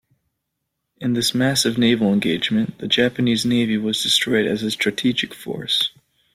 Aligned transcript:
In 0.97 1.13
this 1.13 1.35
massive 1.35 1.77
naval 1.77 2.11
engagement, 2.11 2.79
the 2.79 2.87
Japanese 2.87 3.45
Navy 3.45 3.77
was 3.77 4.01
destroyed 4.01 4.47
as 4.47 4.63
a 4.63 4.71
strategic 4.71 5.31
force. 5.31 5.91